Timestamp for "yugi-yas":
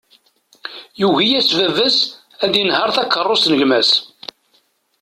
0.99-1.49